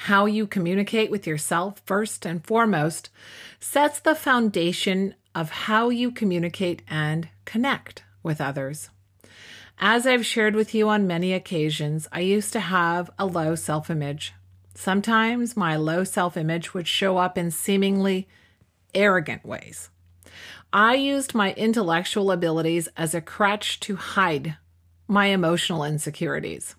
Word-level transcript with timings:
how 0.00 0.26
you 0.26 0.46
communicate 0.46 1.10
with 1.10 1.26
yourself, 1.26 1.80
first 1.86 2.26
and 2.26 2.44
foremost, 2.44 3.08
sets 3.58 3.98
the 3.98 4.14
foundation 4.14 5.14
of 5.34 5.50
how 5.50 5.88
you 5.88 6.10
communicate 6.10 6.82
and 6.86 7.28
connect 7.46 8.04
with 8.22 8.38
others. 8.38 8.90
As 9.78 10.06
I've 10.06 10.26
shared 10.26 10.54
with 10.54 10.74
you 10.74 10.88
on 10.90 11.06
many 11.06 11.32
occasions, 11.32 12.08
I 12.12 12.20
used 12.20 12.52
to 12.52 12.60
have 12.60 13.10
a 13.18 13.24
low 13.24 13.54
self 13.54 13.88
image. 13.88 14.34
Sometimes 14.74 15.56
my 15.56 15.76
low 15.76 16.04
self 16.04 16.36
image 16.36 16.74
would 16.74 16.86
show 16.86 17.16
up 17.16 17.38
in 17.38 17.50
seemingly 17.50 18.28
arrogant 18.94 19.46
ways. 19.46 19.88
I 20.72 20.94
used 20.94 21.34
my 21.34 21.54
intellectual 21.54 22.30
abilities 22.30 22.88
as 22.98 23.14
a 23.14 23.22
crutch 23.22 23.80
to 23.80 23.96
hide 23.96 24.56
my 25.08 25.26
emotional 25.26 25.84
insecurities. 25.84 26.74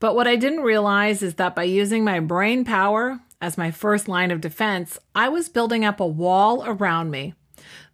But 0.00 0.14
what 0.14 0.26
I 0.26 0.36
didn't 0.36 0.62
realize 0.62 1.22
is 1.22 1.34
that 1.34 1.54
by 1.54 1.64
using 1.64 2.02
my 2.02 2.20
brain 2.20 2.64
power 2.64 3.20
as 3.40 3.58
my 3.58 3.70
first 3.70 4.08
line 4.08 4.30
of 4.30 4.40
defense, 4.40 4.98
I 5.14 5.28
was 5.28 5.48
building 5.48 5.84
up 5.84 6.00
a 6.00 6.06
wall 6.06 6.64
around 6.66 7.10
me 7.10 7.34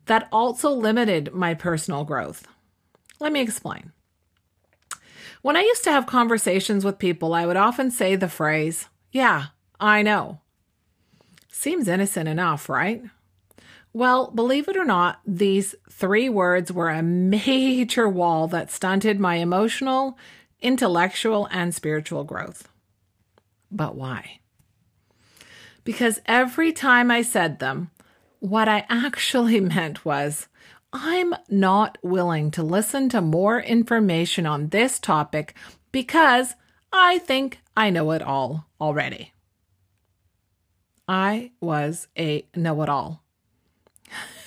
that 0.06 0.28
also 0.30 0.70
limited 0.70 1.34
my 1.34 1.53
personal 1.55 2.05
growth. 2.05 2.47
Let 3.19 3.33
me 3.33 3.41
explain. 3.41 3.92
When 5.42 5.56
I 5.56 5.62
used 5.62 5.84
to 5.84 5.91
have 5.91 6.06
conversations 6.06 6.84
with 6.84 6.98
people, 6.98 7.34
I 7.34 7.45
would 7.45 7.56
often 7.56 7.91
say 7.91 8.17
the 8.17 8.28
phrase, 8.28 8.89
Yeah, 9.11 9.47
I 9.80 10.02
know. 10.02 10.41
Seems 11.48 11.89
innocent 11.89 12.28
enough, 12.28 12.69
right? 12.69 13.02
Well, 13.92 14.30
believe 14.30 14.69
it 14.69 14.77
or 14.77 14.84
not, 14.84 15.20
these 15.27 15.75
three 15.91 16.28
words 16.28 16.70
were 16.70 16.91
a 16.91 17.02
major 17.02 18.08
wall 18.08 18.47
that 18.48 18.70
stunted 18.70 19.19
my 19.19 19.36
emotional 19.36 20.19
intellectual 20.60 21.48
and 21.50 21.74
spiritual 21.74 22.24
growth. 22.24 22.68
But 23.70 23.94
why? 23.94 24.40
Because 25.84 26.20
every 26.26 26.72
time 26.72 27.10
I 27.10 27.22
said 27.22 27.58
them, 27.58 27.90
what 28.40 28.68
I 28.68 28.84
actually 28.88 29.60
meant 29.74 30.04
was, 30.04 30.48
I'm 30.92 31.34
not 31.48 31.98
willing 32.02 32.50
to 32.52 32.62
listen 32.62 33.08
to 33.10 33.20
more 33.20 33.60
information 33.60 34.46
on 34.46 34.68
this 34.68 34.98
topic 34.98 35.54
because 35.92 36.54
I 36.92 37.18
think 37.18 37.60
I 37.77 37.90
know 37.90 38.12
it 38.12 38.22
all 38.22 38.66
already. 38.80 39.32
I 41.08 41.52
was 41.60 42.08
a 42.18 42.46
know 42.54 42.82
it 42.82 42.88
all. 42.88 43.22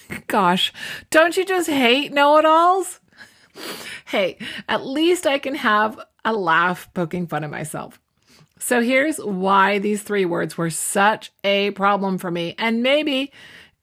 Gosh, 0.27 0.73
don't 1.09 1.37
you 1.37 1.45
just 1.45 1.69
hate 1.69 2.11
know 2.11 2.37
it 2.37 2.45
alls? 2.45 2.98
Hey, 4.05 4.37
at 4.67 4.85
least 4.85 5.27
I 5.27 5.39
can 5.39 5.55
have 5.55 5.99
a 6.25 6.33
laugh 6.33 6.89
poking 6.93 7.27
fun 7.27 7.43
at 7.43 7.49
myself. 7.49 7.99
So 8.59 8.81
here's 8.81 9.17
why 9.17 9.79
these 9.79 10.03
three 10.03 10.25
words 10.25 10.57
were 10.57 10.69
such 10.69 11.31
a 11.43 11.71
problem 11.71 12.17
for 12.17 12.29
me. 12.29 12.55
And 12.57 12.83
maybe 12.83 13.31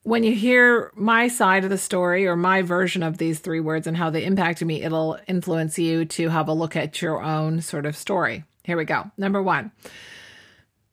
when 0.03 0.23
you 0.23 0.35
hear 0.35 0.93
my 0.95 1.29
side 1.29 1.65
of 1.65 1.71
the 1.71 1.79
story 1.79 2.27
or 2.27 2.37
my 2.37 2.63
version 2.63 3.03
of 3.03 3.19
these 3.19 3.41
three 3.41 3.59
words 3.59 3.87
and 3.87 3.97
how 3.97 4.11
they 4.11 4.25
impacted 4.25 4.69
me, 4.69 4.83
it'll 4.83 5.19
influence 5.27 5.79
you 5.79 6.05
to 6.05 6.29
have 6.29 6.47
a 6.47 6.53
look 6.53 6.77
at 6.77 7.01
your 7.03 7.23
own 7.23 7.61
sort 7.63 7.87
of 7.87 7.97
story. 7.97 8.45
Here 8.65 8.77
we 8.77 8.85
go. 8.85 9.11
Number 9.17 9.43
one, 9.43 9.73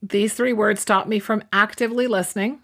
these 0.01 0.33
three 0.33 0.53
words 0.53 0.81
stopped 0.81 1.07
me 1.07 1.19
from 1.19 1.43
actively 1.51 2.07
listening 2.07 2.59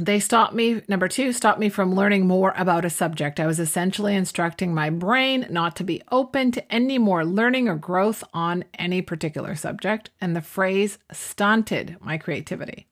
they 0.00 0.20
stopped 0.20 0.54
me, 0.54 0.82
number 0.88 1.06
two, 1.06 1.32
stopped 1.32 1.60
me 1.60 1.68
from 1.68 1.94
learning 1.94 2.26
more 2.26 2.54
about 2.56 2.84
a 2.84 2.90
subject. 2.90 3.38
I 3.38 3.46
was 3.46 3.60
essentially 3.60 4.16
instructing 4.16 4.74
my 4.74 4.88
brain 4.88 5.46
not 5.50 5.76
to 5.76 5.84
be 5.84 6.02
open 6.10 6.50
to 6.52 6.72
any 6.72 6.96
more 6.96 7.26
learning 7.26 7.68
or 7.68 7.76
growth 7.76 8.24
on 8.32 8.64
any 8.78 9.02
particular 9.02 9.54
subject, 9.54 10.10
and 10.20 10.34
the 10.34 10.40
phrase 10.40 10.98
stunted 11.12 11.96
my 12.00 12.16
creativity. 12.16 12.86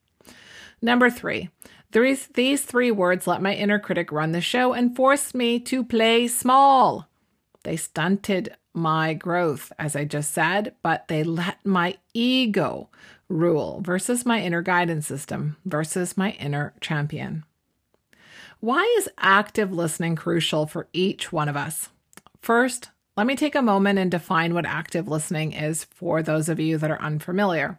Number 0.83 1.09
three, 1.09 1.49
these, 1.93 2.27
these 2.29 2.63
three 2.63 2.91
words 2.91 3.27
let 3.27 3.43
my 3.43 3.55
inner 3.55 3.79
critic 3.79 4.13
run 4.13 4.33
the 4.33 4.41
show 4.41 4.75
and 4.75 4.95
forced 4.95 5.35
me 5.35 5.59
to 5.61 5.83
play 5.83 6.29
small. 6.29 7.09
They 7.63 7.77
stunted 7.77 8.57
my 8.73 9.15
growth, 9.15 9.73
as 9.79 9.97
I 9.97 10.05
just 10.05 10.33
said, 10.33 10.75
but 10.83 11.09
they 11.09 11.23
let 11.23 11.65
my 11.65 11.97
ego 12.15 12.89
rule 13.29 13.81
versus 13.85 14.27
my 14.27 14.41
inner 14.41 14.63
guidance 14.63 15.07
system 15.07 15.57
versus 15.65 16.17
my 16.17 16.33
inner 16.33 16.75
champion. 16.81 17.45
Why 18.61 18.83
is 18.99 19.09
active 19.19 19.73
listening 19.73 20.17
crucial 20.17 20.67
for 20.67 20.89
each 20.93 21.33
one 21.33 21.49
of 21.49 21.57
us? 21.57 21.89
First, 22.41 22.91
let 23.17 23.27
me 23.27 23.37
take 23.37 23.55
a 23.55 23.63
moment 23.63 23.99
and 23.99 24.11
define 24.11 24.55
what 24.55 24.67
active 24.67 25.09
listening 25.09 25.53
is 25.53 25.85
for 25.85 26.23
those 26.23 26.49
of 26.49 26.61
you 26.61 26.79
that 26.79 26.91
are 26.91 27.01
unfamiliar. 27.01 27.79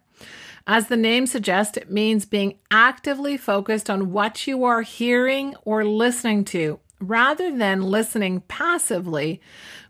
As 0.68 0.88
the 0.88 0.98
name 0.98 1.26
suggests, 1.26 1.78
it 1.78 1.92
means 1.92 2.26
being 2.26 2.60
actively 2.70 3.38
focused 3.38 3.90
on 3.90 4.12
what 4.12 4.46
you 4.46 4.64
are 4.64 4.82
hearing 4.84 5.56
or 5.66 5.84
listening 5.84 6.46
to 6.46 6.80
rather 7.02 7.56
than 7.56 7.82
listening 7.82 8.42
passively, 8.48 9.42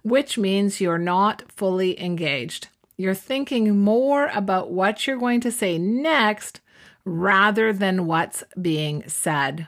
which 0.01 0.37
means 0.37 0.81
you're 0.81 0.97
not 0.97 1.43
fully 1.51 2.01
engaged. 2.01 2.69
You're 2.97 3.13
thinking 3.13 3.79
more 3.79 4.27
about 4.27 4.71
what 4.71 5.05
you're 5.05 5.17
going 5.17 5.41
to 5.41 5.51
say 5.51 5.77
next 5.77 6.61
rather 7.03 7.73
than 7.73 8.05
what's 8.05 8.43
being 8.59 9.03
said. 9.07 9.67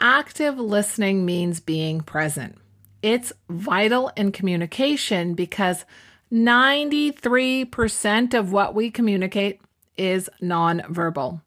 Active 0.00 0.58
listening 0.58 1.26
means 1.26 1.60
being 1.60 2.00
present. 2.00 2.56
It's 3.02 3.32
vital 3.48 4.10
in 4.16 4.32
communication 4.32 5.34
because 5.34 5.84
93% 6.32 8.34
of 8.34 8.52
what 8.52 8.74
we 8.74 8.90
communicate 8.90 9.60
is 9.96 10.28
nonverbal. 10.40 11.42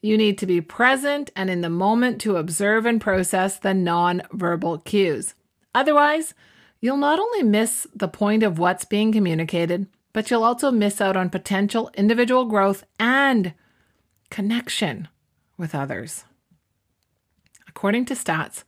You 0.00 0.16
need 0.16 0.38
to 0.38 0.46
be 0.46 0.60
present 0.60 1.30
and 1.36 1.50
in 1.50 1.60
the 1.60 1.70
moment 1.70 2.20
to 2.22 2.36
observe 2.36 2.86
and 2.86 3.00
process 3.00 3.58
the 3.58 3.70
nonverbal 3.70 4.84
cues. 4.84 5.34
Otherwise, 5.74 6.34
you'll 6.80 6.96
not 6.96 7.18
only 7.18 7.42
miss 7.42 7.86
the 7.94 8.08
point 8.08 8.42
of 8.42 8.58
what's 8.58 8.84
being 8.84 9.12
communicated, 9.12 9.86
but 10.12 10.30
you'll 10.30 10.44
also 10.44 10.70
miss 10.70 11.00
out 11.00 11.16
on 11.16 11.30
potential 11.30 11.90
individual 11.94 12.44
growth 12.46 12.84
and 12.98 13.54
connection 14.30 15.08
with 15.56 15.74
others. 15.74 16.24
According 17.68 18.06
to 18.06 18.14
stats, 18.14 18.64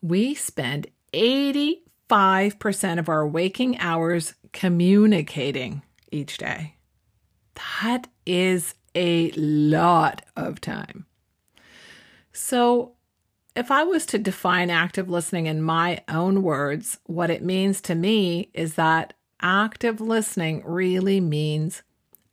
we 0.00 0.34
spend 0.34 0.86
85% 1.12 2.98
of 2.98 3.08
our 3.08 3.26
waking 3.26 3.78
hours 3.78 4.34
communicating 4.52 5.82
each 6.12 6.38
day. 6.38 6.76
That 7.82 8.06
is 8.24 8.74
a 8.98 9.30
lot 9.30 10.22
of 10.36 10.60
time. 10.60 11.06
So, 12.32 12.92
if 13.54 13.70
I 13.70 13.84
was 13.84 14.04
to 14.06 14.18
define 14.18 14.70
active 14.70 15.08
listening 15.08 15.46
in 15.46 15.62
my 15.62 16.02
own 16.08 16.42
words, 16.42 16.98
what 17.04 17.30
it 17.30 17.42
means 17.42 17.80
to 17.82 17.94
me 17.94 18.50
is 18.54 18.74
that 18.74 19.14
active 19.40 20.00
listening 20.00 20.62
really 20.64 21.20
means 21.20 21.82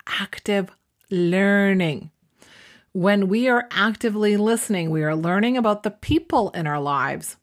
active 0.08 0.70
learning. 1.10 2.12
When 2.92 3.28
we 3.28 3.48
are 3.48 3.68
actively 3.72 4.38
listening, 4.38 4.90
we 4.90 5.04
are 5.04 5.16
learning 5.16 5.58
about 5.58 5.84
the 5.84 5.92
people 5.92 6.50
in 6.52 6.66
our 6.66 6.80
lives, 6.80 7.38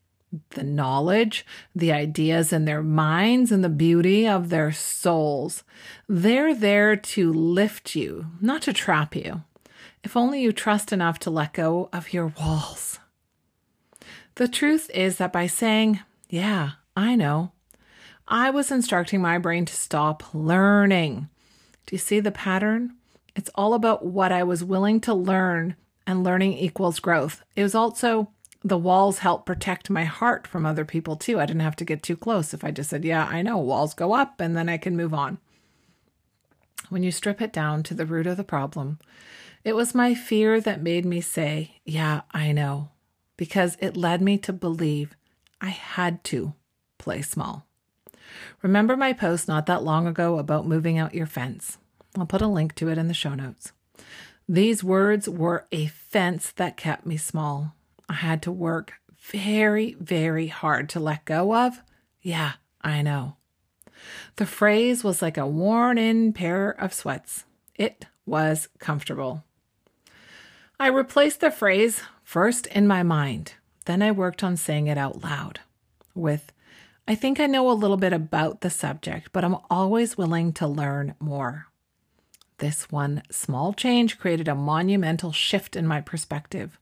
the 0.51 0.63
knowledge, 0.63 1.45
the 1.75 1.93
ideas 1.93 2.53
in 2.53 2.65
their 2.65 2.83
minds, 2.83 3.53
and 3.53 3.63
the 3.63 3.69
beauty 3.69 4.27
of 4.27 4.49
their 4.49 4.73
souls. 4.73 5.63
They're 6.09 6.55
there 6.55 6.97
to 6.97 7.33
lift 7.33 7.95
you, 7.95 8.27
not 8.41 8.63
to 8.63 8.73
trap 8.73 9.15
you. 9.15 9.43
If 10.03 10.17
only 10.17 10.43
you 10.43 10.53
trust 10.53 10.93
enough 10.93 11.19
to 11.21 11.31
let 11.31 11.53
go 11.53 11.89
of 11.93 12.13
your 12.13 12.33
walls. 12.41 12.99
The 14.37 14.49
truth 14.49 14.91
is 14.95 15.19
that 15.19 15.33
by 15.33 15.47
saying, 15.47 16.01
Yeah, 16.29 16.73
I 16.97 17.15
know, 17.15 17.53
I 18.27 18.51
was 18.51 18.71
instructing 18.71 19.21
my 19.21 19.39
brain 19.39 19.67
to 19.67 19.75
stop 19.75 20.23
learning. 20.33 21.29
Do 21.87 21.95
you 21.95 21.99
see 21.99 22.21
the 22.21 22.33
pattern? 22.33 22.95
It's 23.37 23.51
all 23.55 23.75
about 23.75 24.07
what 24.07 24.33
I 24.33 24.43
was 24.43 24.65
willing 24.65 25.01
to 25.03 25.15
learn, 25.15 25.77
and 26.07 26.25
learning 26.25 26.55
equals 26.55 27.01
growth. 27.01 27.43
It 27.57 27.63
was 27.63 27.75
also 27.75 28.31
the 28.65 28.79
walls 28.79 29.19
help 29.19 29.45
protect 29.45 29.91
my 29.91 30.05
heart 30.05 30.47
from 30.47 30.65
other 30.65 30.85
people 30.85 31.17
too. 31.17 31.41
I 31.41 31.47
didn't 31.47 31.63
have 31.63 31.77
to 31.77 31.85
get 31.85 32.03
too 32.03 32.17
close. 32.17 32.55
If 32.55 32.65
I 32.65 32.71
just 32.71 32.91
said, 32.91 33.05
Yeah, 33.05 33.27
I 33.27 33.43
know, 33.43 33.59
walls 33.59 33.95
go 33.95 34.15
up, 34.15 34.41
and 34.41 34.57
then 34.57 34.69
I 34.69 34.77
can 34.77 34.97
move 34.97 35.13
on. 35.13 35.39
When 36.89 37.03
you 37.03 37.11
strip 37.11 37.41
it 37.41 37.53
down 37.53 37.83
to 37.85 37.95
the 37.95 38.07
root 38.07 38.27
of 38.27 38.37
the 38.37 38.45
problem, 38.45 38.99
It 39.65 39.77
was 39.77 39.95
my 39.95 40.15
fear 40.15 40.61
that 40.61 40.83
made 40.83 41.05
me 41.05 41.21
say, 41.21 41.81
Yeah, 41.85 42.23
I 42.33 42.53
know, 42.53 42.91
because 43.37 43.77
it 43.81 43.97
led 43.97 44.23
me 44.23 44.39
to 44.39 44.53
believe 44.53 45.17
I 45.61 45.71
had 45.71 46.23
to 46.25 46.55
play 46.99 47.23
small. 47.23 47.67
Remember 48.63 48.97
my 48.97 49.13
post 49.13 49.49
not 49.49 49.67
that 49.67 49.83
long 49.83 50.07
ago 50.07 50.39
about 50.39 50.67
moving 50.67 50.99
out 50.99 51.15
your 51.15 51.27
fence? 51.27 51.79
I'll 52.17 52.27
put 52.27 52.43
a 52.43 52.47
link 52.47 52.75
to 52.77 52.89
it 52.89 52.99
in 52.99 53.09
the 53.09 53.15
show 53.15 53.35
notes. 53.35 53.73
These 54.49 54.85
words 54.85 55.29
were 55.29 55.67
a 55.73 55.87
fence 55.87 56.53
that 56.53 56.77
kept 56.77 57.07
me 57.07 57.17
small. 57.17 57.75
I 58.09 58.15
had 58.15 58.43
to 58.43 58.53
work 58.53 58.95
very, 59.19 59.95
very 60.01 60.49
hard 60.49 60.89
to 60.91 61.01
let 61.01 61.25
go 61.25 61.55
of. 61.55 61.81
Yeah, 62.21 62.53
I 62.81 63.03
know. 63.03 63.37
The 64.37 64.47
phrase 64.47 65.05
was 65.05 65.23
like 65.23 65.37
a 65.37 65.47
worn 65.47 65.99
in 65.99 66.33
pair 66.33 66.71
of 66.71 66.93
sweats. 66.93 67.45
It 67.75 68.07
was 68.27 68.69
comfortable. 68.79 69.45
I 70.79 70.89
replaced 70.89 71.41
the 71.41 71.51
phrase 71.51 72.03
first 72.25 72.67
in 72.67 72.87
my 72.87 73.03
mind, 73.03 73.55
then 73.85 74.03
I 74.03 74.11
worked 74.11 74.43
on 74.43 74.57
saying 74.57 74.87
it 74.87 74.99
out 74.99 75.23
loud 75.23 75.61
with, 76.15 76.53
I 77.07 77.15
think 77.15 77.39
I 77.39 77.47
know 77.47 77.71
a 77.71 77.73
little 77.73 77.97
bit 77.97 78.13
about 78.13 78.61
the 78.61 78.71
subject, 78.71 79.31
but 79.33 79.45
I'm 79.45 79.59
always 79.71 80.17
willing 80.19 80.53
to 80.55 80.67
learn 80.67 81.15
more. 81.21 81.67
This 82.59 82.91
one 82.91 83.23
small 83.31 83.73
change 83.73 84.19
created 84.19 84.49
a 84.49 84.55
monumental 84.55 85.33
shift 85.33 85.75
in 85.77 85.87
my 85.87 86.01
perspective. 86.01 86.79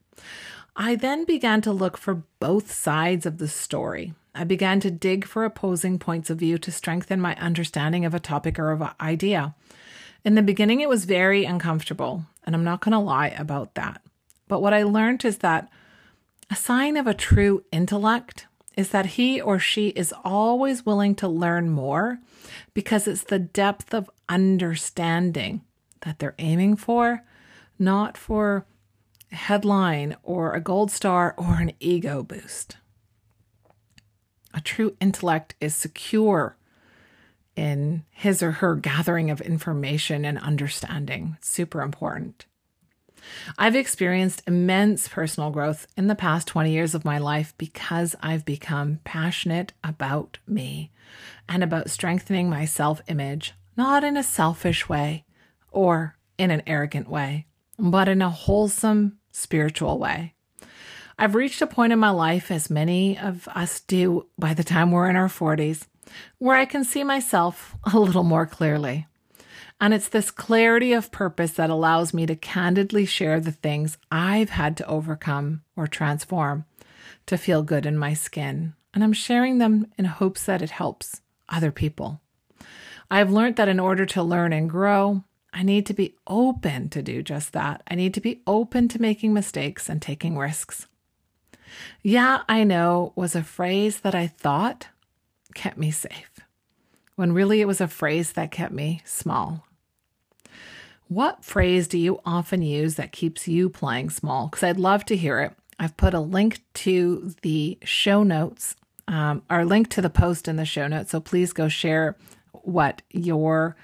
I 0.76 0.94
then 0.94 1.24
began 1.24 1.60
to 1.62 1.72
look 1.72 1.96
for 1.96 2.22
both 2.38 2.72
sides 2.72 3.26
of 3.26 3.38
the 3.38 3.48
story. 3.48 4.14
I 4.34 4.44
began 4.44 4.80
to 4.80 4.90
dig 4.90 5.26
for 5.26 5.44
opposing 5.44 5.98
points 5.98 6.30
of 6.30 6.38
view 6.38 6.58
to 6.58 6.70
strengthen 6.70 7.20
my 7.20 7.34
understanding 7.36 8.04
of 8.04 8.14
a 8.14 8.20
topic 8.20 8.58
or 8.58 8.70
of 8.70 8.80
an 8.80 8.90
idea. 9.00 9.54
In 10.24 10.34
the 10.34 10.42
beginning, 10.42 10.80
it 10.80 10.88
was 10.88 11.04
very 11.04 11.44
uncomfortable, 11.44 12.24
and 12.44 12.54
I'm 12.54 12.64
not 12.64 12.80
going 12.80 12.92
to 12.92 12.98
lie 12.98 13.28
about 13.28 13.74
that. 13.74 14.02
But 14.46 14.60
what 14.60 14.74
I 14.74 14.82
learned 14.82 15.24
is 15.24 15.38
that 15.38 15.68
a 16.50 16.56
sign 16.56 16.96
of 16.96 17.06
a 17.06 17.14
true 17.14 17.64
intellect 17.72 18.46
is 18.76 18.90
that 18.90 19.06
he 19.06 19.40
or 19.40 19.58
she 19.58 19.88
is 19.88 20.14
always 20.24 20.86
willing 20.86 21.14
to 21.16 21.28
learn 21.28 21.70
more 21.70 22.18
because 22.74 23.08
it's 23.08 23.24
the 23.24 23.38
depth 23.38 23.92
of 23.92 24.10
understanding 24.28 25.62
that 26.02 26.18
they're 26.18 26.34
aiming 26.38 26.76
for, 26.76 27.22
not 27.78 28.16
for 28.16 28.66
headline 29.32 30.16
or 30.22 30.54
a 30.54 30.60
gold 30.60 30.90
star 30.90 31.34
or 31.36 31.54
an 31.54 31.72
ego 31.80 32.22
boost. 32.22 32.76
A 34.52 34.60
true 34.60 34.96
intellect 35.00 35.54
is 35.60 35.74
secure 35.74 36.56
in 37.56 38.04
his 38.10 38.42
or 38.42 38.52
her 38.52 38.74
gathering 38.74 39.30
of 39.30 39.40
information 39.40 40.24
and 40.24 40.38
understanding. 40.38 41.36
super 41.40 41.82
important. 41.82 42.46
I've 43.58 43.76
experienced 43.76 44.42
immense 44.46 45.06
personal 45.06 45.50
growth 45.50 45.86
in 45.96 46.06
the 46.06 46.14
past 46.14 46.48
20 46.48 46.72
years 46.72 46.94
of 46.94 47.04
my 47.04 47.18
life 47.18 47.54
because 47.58 48.16
I've 48.22 48.46
become 48.46 49.00
passionate 49.04 49.74
about 49.84 50.38
me 50.46 50.90
and 51.48 51.62
about 51.62 51.90
strengthening 51.90 52.48
my 52.48 52.64
self 52.64 53.02
image, 53.08 53.52
not 53.76 54.04
in 54.04 54.16
a 54.16 54.22
selfish 54.22 54.88
way, 54.88 55.24
or 55.70 56.16
in 56.38 56.50
an 56.50 56.62
arrogant 56.66 57.08
way, 57.08 57.46
but 57.78 58.08
in 58.08 58.22
a 58.22 58.30
wholesome 58.30 59.18
spiritual 59.30 59.98
way. 59.98 60.34
I've 61.18 61.34
reached 61.34 61.60
a 61.60 61.66
point 61.66 61.92
in 61.92 61.98
my 61.98 62.10
life, 62.10 62.50
as 62.50 62.70
many 62.70 63.18
of 63.18 63.46
us 63.48 63.80
do 63.80 64.26
by 64.38 64.54
the 64.54 64.64
time 64.64 64.90
we're 64.90 65.10
in 65.10 65.16
our 65.16 65.28
40s, 65.28 65.86
where 66.38 66.56
I 66.56 66.64
can 66.64 66.82
see 66.82 67.04
myself 67.04 67.76
a 67.92 67.98
little 67.98 68.24
more 68.24 68.46
clearly. 68.46 69.06
And 69.80 69.94
it's 69.94 70.08
this 70.08 70.30
clarity 70.30 70.92
of 70.92 71.10
purpose 71.10 71.52
that 71.52 71.70
allows 71.70 72.12
me 72.12 72.26
to 72.26 72.36
candidly 72.36 73.06
share 73.06 73.40
the 73.40 73.52
things 73.52 73.98
I've 74.10 74.50
had 74.50 74.76
to 74.78 74.86
overcome 74.86 75.62
or 75.74 75.86
transform 75.86 76.66
to 77.26 77.38
feel 77.38 77.62
good 77.62 77.86
in 77.86 77.96
my 77.96 78.12
skin. 78.12 78.74
And 78.92 79.04
I'm 79.04 79.12
sharing 79.12 79.58
them 79.58 79.86
in 79.96 80.04
hopes 80.04 80.44
that 80.44 80.62
it 80.62 80.70
helps 80.70 81.20
other 81.48 81.72
people. 81.72 82.20
I've 83.10 83.30
learned 83.30 83.56
that 83.56 83.68
in 83.68 83.80
order 83.80 84.06
to 84.06 84.22
learn 84.22 84.52
and 84.52 84.68
grow, 84.68 85.24
I 85.52 85.62
need 85.62 85.86
to 85.86 85.94
be 85.94 86.14
open 86.26 86.88
to 86.90 87.02
do 87.02 87.22
just 87.22 87.52
that. 87.52 87.82
I 87.88 87.94
need 87.94 88.14
to 88.14 88.20
be 88.20 88.42
open 88.46 88.88
to 88.88 89.00
making 89.00 89.32
mistakes 89.32 89.88
and 89.88 90.00
taking 90.00 90.38
risks. 90.38 90.86
Yeah, 92.02 92.42
I 92.48 92.64
know 92.64 93.12
was 93.16 93.34
a 93.34 93.42
phrase 93.42 94.00
that 94.00 94.14
I 94.14 94.26
thought 94.26 94.88
kept 95.54 95.76
me 95.76 95.90
safe, 95.90 96.30
when 97.16 97.32
really 97.32 97.60
it 97.60 97.66
was 97.66 97.80
a 97.80 97.88
phrase 97.88 98.32
that 98.32 98.50
kept 98.50 98.72
me 98.72 99.02
small. 99.04 99.66
What 101.08 101.44
phrase 101.44 101.88
do 101.88 101.98
you 101.98 102.20
often 102.24 102.62
use 102.62 102.94
that 102.94 103.10
keeps 103.10 103.48
you 103.48 103.68
playing 103.68 104.10
small? 104.10 104.46
Because 104.46 104.62
I'd 104.62 104.78
love 104.78 105.04
to 105.06 105.16
hear 105.16 105.40
it. 105.40 105.52
I've 105.78 105.96
put 105.96 106.14
a 106.14 106.20
link 106.20 106.60
to 106.74 107.34
the 107.42 107.78
show 107.82 108.22
notes, 108.22 108.76
um, 109.08 109.42
or 109.50 109.64
link 109.64 109.90
to 109.90 110.02
the 110.02 110.10
post 110.10 110.46
in 110.46 110.54
the 110.56 110.64
show 110.64 110.86
notes. 110.86 111.10
So 111.10 111.18
please 111.18 111.52
go 111.52 111.68
share 111.68 112.16
what 112.52 113.02
your 113.10 113.76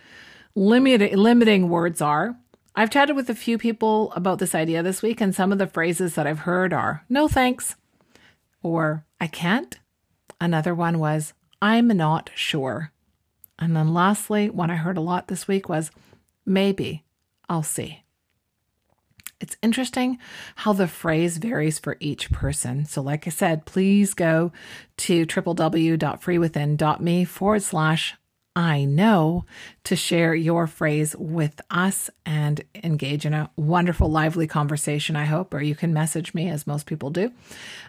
limit, 0.56 1.12
limiting 1.16 1.68
words 1.68 2.00
are. 2.02 2.36
I've 2.74 2.90
chatted 2.90 3.14
with 3.14 3.30
a 3.30 3.34
few 3.34 3.58
people 3.58 4.12
about 4.16 4.40
this 4.40 4.54
idea 4.54 4.82
this 4.82 5.02
week, 5.02 5.20
and 5.20 5.34
some 5.34 5.52
of 5.52 5.58
the 5.58 5.66
phrases 5.68 6.14
that 6.14 6.26
I've 6.26 6.40
heard 6.40 6.72
are 6.72 7.04
no 7.08 7.28
thanks, 7.28 7.76
or 8.62 9.04
I 9.20 9.28
can't. 9.28 9.78
Another 10.40 10.74
one 10.74 10.98
was 10.98 11.32
I'm 11.62 11.86
not 11.88 12.30
sure. 12.34 12.90
And 13.58 13.74
then 13.76 13.94
lastly, 13.94 14.50
one 14.50 14.70
I 14.70 14.76
heard 14.76 14.98
a 14.98 15.02
lot 15.02 15.28
this 15.28 15.48
week 15.48 15.68
was 15.68 15.90
maybe 16.44 17.04
I'll 17.48 17.62
see. 17.62 18.02
It's 19.40 19.56
interesting 19.62 20.18
how 20.56 20.72
the 20.72 20.88
phrase 20.88 21.36
varies 21.36 21.78
for 21.78 21.96
each 22.00 22.32
person. 22.32 22.84
So, 22.86 23.02
like 23.02 23.26
I 23.26 23.30
said, 23.30 23.66
please 23.66 24.14
go 24.14 24.50
to 24.98 25.26
www.freewithin.me 25.26 27.24
forward 27.24 27.62
slash 27.62 28.14
I 28.56 28.84
know 28.86 29.44
to 29.84 29.94
share 29.94 30.34
your 30.34 30.66
phrase 30.66 31.14
with 31.18 31.60
us 31.70 32.08
and 32.24 32.64
engage 32.82 33.26
in 33.26 33.34
a 33.34 33.50
wonderful, 33.54 34.10
lively 34.10 34.46
conversation, 34.46 35.14
I 35.14 35.26
hope, 35.26 35.52
or 35.52 35.60
you 35.60 35.74
can 35.74 35.92
message 35.92 36.32
me 36.32 36.48
as 36.48 36.66
most 36.66 36.86
people 36.86 37.10
do. 37.10 37.32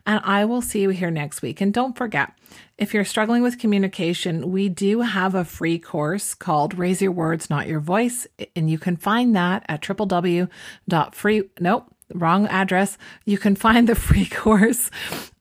And 0.06 0.20
I 0.26 0.44
will 0.44 0.62
see 0.62 0.82
you 0.82 0.90
here 0.90 1.10
next 1.10 1.42
week. 1.42 1.62
And 1.62 1.74
don't 1.74 1.98
forget, 1.98 2.34
if 2.78 2.94
you're 2.94 3.06
struggling 3.06 3.44
with 3.44 3.60
communication, 3.60 4.52
we 4.52 4.68
do 4.68 5.00
have 5.02 5.36
a 5.36 5.46
free 5.46 5.80
course 5.80 6.34
called 6.34 6.78
Raise 6.78 7.02
Your 7.02 7.14
Words, 7.14 7.50
Not 7.50 7.68
Your 7.68 7.80
Voice. 7.80 8.28
And 8.54 8.70
you 8.70 8.78
can 8.78 8.98
find 8.98 9.34
that 9.38 9.64
at 9.70 9.82
www.free, 9.82 11.44
nope, 11.62 11.96
wrong 12.14 12.46
address. 12.48 12.98
You 13.24 13.38
can 13.38 13.56
find 13.56 13.88
the 13.88 13.96
free 13.96 14.26
course 14.30 14.92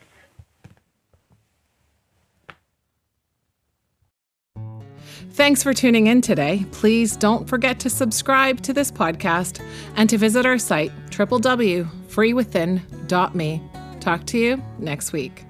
Thanks 5.31 5.63
for 5.63 5.73
tuning 5.73 6.07
in 6.07 6.21
today. 6.21 6.65
Please 6.71 7.17
don't 7.17 7.45
forget 7.47 7.79
to 7.81 7.89
subscribe 7.89 8.61
to 8.61 8.71
this 8.71 8.89
podcast 8.89 9.61
and 9.97 10.09
to 10.09 10.17
visit 10.17 10.45
our 10.45 10.57
site, 10.57 10.93
www.freewithin.me. 11.09 13.61
Talk 13.99 14.25
to 14.27 14.37
you 14.37 14.63
next 14.79 15.11
week. 15.11 15.44